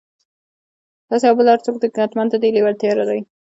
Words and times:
تاسې 1.07 1.25
او 1.27 1.35
بل 1.37 1.47
هر 1.51 1.59
څوک 1.65 1.75
حتماً 2.03 2.23
د 2.29 2.33
دې 2.41 2.49
لېوالتيا 2.55 2.91
لرئ. 2.97 3.21